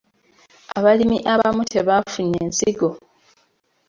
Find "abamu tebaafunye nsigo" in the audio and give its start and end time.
1.33-2.89